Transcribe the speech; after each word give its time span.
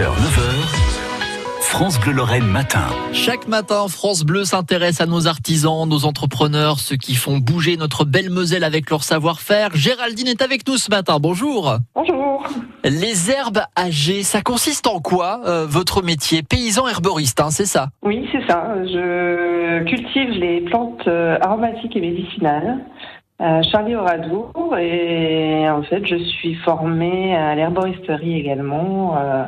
6h, 0.00 0.06
9h. 0.06 1.60
France 1.60 2.00
Bleu 2.00 2.12
Lorraine 2.14 2.46
matin. 2.46 2.86
Chaque 3.12 3.46
matin, 3.46 3.86
France 3.86 4.24
Bleu 4.24 4.44
s'intéresse 4.44 5.02
à 5.02 5.06
nos 5.06 5.26
artisans, 5.26 5.86
nos 5.86 6.06
entrepreneurs, 6.06 6.78
ceux 6.78 6.96
qui 6.96 7.14
font 7.14 7.36
bouger 7.36 7.76
notre 7.76 8.06
belle 8.06 8.30
Moselle 8.30 8.64
avec 8.64 8.88
leur 8.88 9.04
savoir-faire. 9.04 9.68
Géraldine 9.74 10.28
est 10.28 10.40
avec 10.40 10.66
nous 10.66 10.78
ce 10.78 10.90
matin. 10.90 11.18
Bonjour. 11.20 11.76
Bonjour. 11.94 12.42
Les 12.82 13.30
herbes 13.30 13.60
âgées, 13.78 14.22
ça 14.22 14.40
consiste 14.40 14.86
en 14.86 15.00
quoi 15.00 15.42
euh, 15.44 15.66
votre 15.68 16.02
métier? 16.02 16.42
Paysan 16.42 16.88
herboriste, 16.88 17.38
hein, 17.40 17.50
c'est 17.50 17.66
ça? 17.66 17.88
Oui, 18.02 18.26
c'est 18.32 18.46
ça. 18.48 18.72
Je 18.86 19.84
cultive 19.84 20.30
les 20.30 20.62
plantes 20.62 21.06
euh, 21.08 21.36
aromatiques 21.42 21.94
et 21.94 22.00
médicinales. 22.00 22.78
Euh, 23.40 23.62
Charlie 23.62 23.94
Oradour 23.94 24.76
et 24.78 25.68
en 25.70 25.82
fait 25.82 26.04
je 26.06 26.16
suis 26.16 26.56
formée 26.56 27.34
à 27.34 27.54
l'herboristerie 27.54 28.34
également 28.34 29.16
euh, 29.16 29.44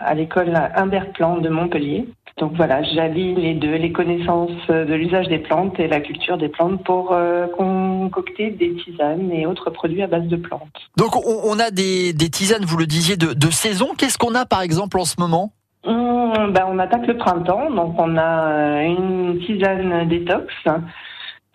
à 0.00 0.14
l'école 0.14 0.52
Imberplan 0.74 1.38
de 1.38 1.48
Montpellier. 1.48 2.08
Donc 2.38 2.52
voilà, 2.56 2.82
j'allie 2.82 3.34
les 3.34 3.54
deux, 3.54 3.74
les 3.76 3.92
connaissances 3.92 4.66
de 4.68 4.94
l'usage 4.94 5.28
des 5.28 5.38
plantes 5.38 5.78
et 5.78 5.86
la 5.86 6.00
culture 6.00 6.36
des 6.36 6.48
plantes 6.48 6.82
pour 6.84 7.12
euh, 7.12 7.46
concocter 7.56 8.50
des 8.50 8.74
tisanes 8.74 9.30
et 9.32 9.46
autres 9.46 9.70
produits 9.70 10.02
à 10.02 10.08
base 10.08 10.26
de 10.26 10.36
plantes. 10.36 10.62
Donc 10.96 11.14
on, 11.16 11.58
a 11.58 11.70
des, 11.70 12.14
tisanes, 12.30 12.64
vous 12.64 12.76
le 12.76 12.86
disiez, 12.86 13.16
de, 13.16 13.34
de 13.34 13.50
saison. 13.50 13.88
Qu'est-ce 13.96 14.18
qu'on 14.18 14.34
a 14.34 14.46
par 14.46 14.62
exemple 14.62 14.98
en 14.98 15.04
ce 15.04 15.14
moment? 15.18 15.52
Hum, 15.84 16.52
ben, 16.52 16.64
On 16.68 16.78
attaque 16.78 17.06
le 17.06 17.16
printemps, 17.16 17.70
donc 17.70 17.94
on 17.98 18.16
a 18.16 18.82
une 18.82 19.38
tisane 19.44 20.08
détox 20.08 20.52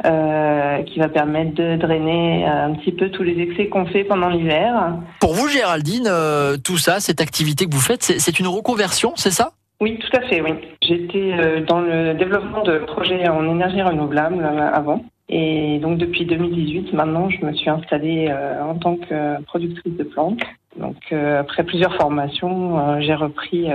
euh, 0.05 0.81
qui 0.83 0.99
va 0.99 1.07
permettre 1.07 1.53
de 1.53 1.77
drainer 1.77 2.45
un 2.45 2.73
petit 2.73 2.91
peu 2.91 3.09
tous 3.09 3.23
les 3.23 3.39
excès 3.39 3.67
qu'on 3.67 3.85
fait 3.85 4.03
pendant 4.03 4.27
l'hiver. 4.27 4.97
Pour 5.21 5.34
vous, 5.34 5.47
Géraldine, 5.47 6.07
euh, 6.09 6.57
tout 6.57 6.77
ça, 6.77 6.99
cette 6.99 7.21
activité 7.21 7.67
que 7.67 7.71
vous 7.73 7.79
faites, 7.79 8.03
c'est 8.03 8.39
une 8.39 8.48
reconversion, 8.48 9.13
c'est 9.15 9.31
ça? 9.31 9.53
Oui, 9.79 9.98
tout 9.99 10.17
à 10.17 10.21
fait, 10.27 10.41
oui. 10.41 10.55
J'étais 10.81 11.34
euh, 11.39 11.63
dans 11.63 11.79
le 11.79 12.15
développement 12.15 12.63
de 12.63 12.79
projets 12.79 13.29
en 13.29 13.48
énergie 13.49 13.81
renouvelable 13.81 14.43
avant. 14.43 15.05
Et 15.29 15.79
donc 15.79 15.99
depuis 15.99 16.25
2018, 16.25 16.91
maintenant, 16.91 17.29
je 17.29 17.46
me 17.46 17.53
suis 17.53 17.70
installée 17.70 18.29
en 18.62 18.75
tant 18.75 18.98
que 18.98 19.41
productrice 19.43 19.96
de 19.96 20.03
plantes. 20.03 20.41
Donc 20.77 21.13
après 21.13 21.63
plusieurs 21.63 21.96
formations, 21.96 22.99
j'ai 22.99 23.15
repris, 23.15 23.68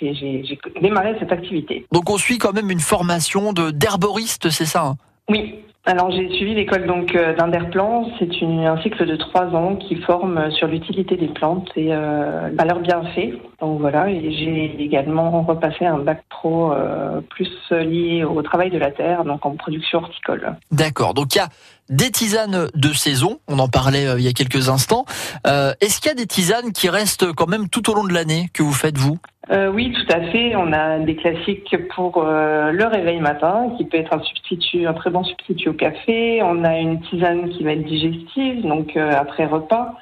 j'ai 0.00 0.58
démarré 0.82 1.14
cette 1.20 1.30
activité. 1.30 1.86
Donc 1.92 2.10
on 2.10 2.18
suit 2.18 2.38
quand 2.38 2.52
même 2.52 2.72
une 2.72 2.80
formation 2.80 3.52
de 3.52 3.70
d'herboriste, 3.70 4.50
c'est 4.50 4.64
ça 4.64 4.84
hein? 4.84 4.96
Oui, 5.28 5.54
alors 5.86 6.10
j'ai 6.10 6.28
suivi 6.30 6.52
l'école 6.54 6.86
donc 6.86 7.14
euh, 7.14 7.32
d'Inderplan. 7.34 8.10
C'est 8.18 8.28
un 8.42 8.80
cycle 8.82 9.06
de 9.06 9.14
trois 9.14 9.46
ans 9.54 9.76
qui 9.76 9.94
forme 9.94 10.50
sur 10.50 10.66
l'utilité 10.66 11.16
des 11.16 11.28
plantes 11.28 11.70
et 11.76 11.94
euh, 11.94 12.50
à 12.58 12.64
leur 12.64 12.80
bienfait. 12.80 13.34
Donc 13.60 13.80
voilà, 13.80 14.10
et 14.10 14.32
j'ai 14.32 14.82
également 14.82 15.42
repassé 15.42 15.86
un 15.86 15.98
bac 15.98 16.24
pro 16.28 16.72
euh, 16.72 17.20
plus 17.30 17.50
lié 17.70 18.24
au 18.24 18.42
travail 18.42 18.70
de 18.70 18.78
la 18.78 18.90
terre, 18.90 19.24
donc 19.24 19.46
en 19.46 19.52
production 19.52 20.00
horticole. 20.00 20.56
D'accord. 20.72 21.14
Donc 21.14 21.34
il 21.34 21.38
y 21.38 21.40
a 21.40 21.48
des 21.88 22.10
tisanes 22.10 22.68
de 22.74 22.92
saison. 22.92 23.40
On 23.48 23.58
en 23.58 23.68
parlait 23.68 24.06
il 24.16 24.24
y 24.24 24.28
a 24.28 24.32
quelques 24.32 24.68
instants. 24.68 25.04
Est-ce 25.44 26.00
qu'il 26.00 26.08
y 26.08 26.12
a 26.12 26.14
des 26.14 26.26
tisanes 26.26 26.72
qui 26.72 26.88
restent 26.88 27.32
quand 27.32 27.48
même 27.48 27.68
tout 27.68 27.90
au 27.90 27.94
long 27.94 28.04
de 28.04 28.12
l'année 28.12 28.48
que 28.52 28.62
vous 28.62 28.72
faites 28.72 28.98
vous? 28.98 29.18
Euh, 29.50 29.70
oui, 29.72 29.92
tout 29.92 30.12
à 30.12 30.20
fait. 30.32 30.56
On 30.56 30.72
a 30.72 30.98
des 30.98 31.14
classiques 31.14 31.76
pour 31.94 32.18
euh, 32.18 32.72
le 32.72 32.84
réveil 32.86 33.20
matin, 33.20 33.70
qui 33.76 33.84
peut 33.84 33.98
être 33.98 34.12
un 34.12 34.22
substitut, 34.22 34.86
un 34.86 34.94
très 34.94 35.10
bon 35.10 35.22
substitut 35.22 35.68
au 35.68 35.72
café. 35.72 36.42
On 36.42 36.64
a 36.64 36.78
une 36.78 37.00
tisane 37.02 37.48
qui 37.50 37.62
va 37.62 37.72
être 37.72 37.84
digestive, 37.84 38.66
donc 38.66 38.96
euh, 38.96 39.12
après 39.16 39.46
repas, 39.46 39.94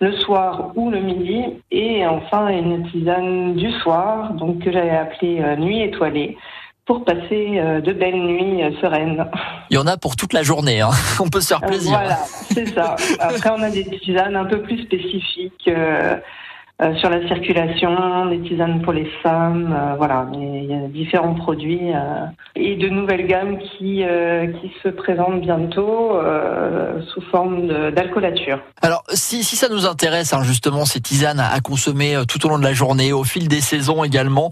le 0.00 0.12
soir 0.12 0.72
ou 0.74 0.90
le 0.90 1.00
midi. 1.00 1.44
Et 1.70 2.04
enfin 2.06 2.48
une 2.48 2.88
tisane 2.90 3.54
du 3.54 3.70
soir, 3.80 4.34
donc 4.34 4.58
que 4.64 4.72
j'avais 4.72 4.90
appelée 4.90 5.40
nuit 5.58 5.82
étoilée 5.82 6.36
pour 6.90 7.04
passer 7.04 7.62
de 7.84 7.92
belles 7.92 8.20
nuits 8.20 8.76
sereines. 8.80 9.24
Il 9.70 9.74
y 9.74 9.78
en 9.78 9.86
a 9.86 9.96
pour 9.96 10.16
toute 10.16 10.32
la 10.32 10.42
journée, 10.42 10.80
hein. 10.80 10.90
on 11.20 11.28
peut 11.28 11.40
se 11.40 11.46
faire 11.46 11.60
plaisir. 11.60 11.92
voilà, 11.92 12.18
c'est 12.26 12.66
ça. 12.66 12.96
Après, 13.20 13.48
on 13.50 13.62
a 13.62 13.70
des 13.70 13.84
tisanes 14.00 14.34
un 14.34 14.44
peu 14.44 14.60
plus 14.60 14.82
spécifiques. 14.82 15.70
Euh, 16.82 16.94
sur 16.94 17.10
la 17.10 17.26
circulation, 17.28 18.26
des 18.26 18.40
tisanes 18.40 18.80
pour 18.80 18.94
les 18.94 19.04
femmes, 19.22 19.76
euh, 19.78 19.96
voilà, 19.98 20.26
il 20.32 20.64
y 20.64 20.72
a 20.72 20.88
différents 20.88 21.34
produits 21.34 21.92
euh, 21.92 22.24
et 22.56 22.76
de 22.76 22.88
nouvelles 22.88 23.26
gammes 23.26 23.58
qui 23.58 24.02
qui 24.60 24.72
se 24.82 24.88
présentent 24.88 25.40
bientôt 25.40 26.18
sous 27.12 27.20
forme 27.30 27.68
d'alcoolature. 27.90 28.60
Alors, 28.82 29.02
si, 29.10 29.44
si 29.44 29.56
ça 29.56 29.68
nous 29.68 29.86
intéresse 29.86 30.32
hein, 30.32 30.42
justement 30.42 30.84
ces 30.84 31.00
tisanes 31.00 31.40
à, 31.40 31.60
consommer 31.60 32.16
tout 32.28 32.44
au 32.46 32.48
long 32.48 32.58
de 32.58 32.64
la 32.64 32.72
journée, 32.72 33.12
au 33.12 33.24
fil 33.24 33.48
des 33.48 33.60
saisons 33.60 34.04
également, 34.04 34.50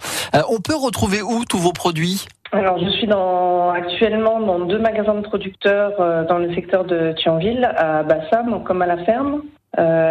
on 0.50 0.60
peut 0.60 0.76
retrouver 0.76 1.22
où 1.22 1.44
tous 1.48 1.58
vos 1.58 1.72
produits? 1.72 2.26
Alors, 2.52 2.78
je 2.78 2.90
suis 2.90 3.06
dans, 3.06 3.70
actuellement 3.70 4.40
dans 4.40 4.60
deux 4.60 4.78
magasins 4.78 5.14
de 5.14 5.22
producteurs 5.22 6.26
dans 6.26 6.38
le 6.38 6.54
secteur 6.54 6.84
de 6.84 7.14
Thionville, 7.16 7.64
à 7.76 8.02
Bassam, 8.02 8.62
comme 8.64 8.82
à 8.82 8.86
la 8.86 8.98
ferme, 9.04 9.42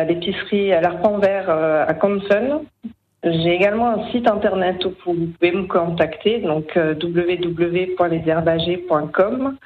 l'épicerie 0.05 0.73
à 0.73 0.81
l'Arpent 0.81 1.19
Vert 1.19 1.49
euh, 1.49 1.85
à 1.87 1.93
Compton. 1.93 2.65
J'ai 3.23 3.53
également 3.53 3.89
un 3.89 4.09
site 4.11 4.27
internet 4.27 4.83
où 4.85 4.93
vous 5.05 5.27
pouvez 5.27 5.51
me 5.51 5.67
contacter, 5.67 6.39
donc 6.39 6.75
euh, 6.77 6.95
www.lesherbagers.com. 7.01 9.57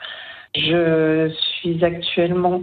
Je 0.55 1.29
suis 1.29 1.85
actuellement 1.85 2.61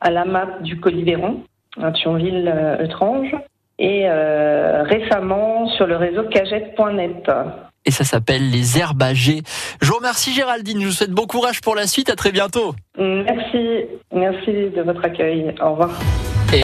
à 0.00 0.10
la 0.10 0.24
map 0.24 0.58
du 0.60 0.78
Colivéron, 0.78 1.42
à 1.82 1.90
Thionville-Etrange, 1.92 3.34
et 3.80 4.08
récemment 4.08 5.66
sur 5.70 5.88
le 5.88 5.96
réseau 5.96 6.22
cagette.net. 6.24 7.28
Et 7.84 7.90
ça 7.90 8.04
s'appelle 8.04 8.50
les 8.50 8.78
herbagers. 8.78 9.42
Je 9.80 9.88
vous 9.88 9.96
remercie 9.96 10.32
Géraldine, 10.32 10.80
je 10.80 10.86
vous 10.86 10.92
souhaite 10.92 11.10
bon 11.10 11.26
courage 11.26 11.60
pour 11.60 11.74
la 11.74 11.86
suite, 11.86 12.10
à 12.10 12.16
très 12.16 12.32
bientôt. 12.32 12.74
Merci, 12.98 13.86
merci 14.12 14.70
de 14.76 14.82
votre 14.82 15.04
accueil. 15.04 15.54
Au 15.60 15.70
revoir. 15.70 15.90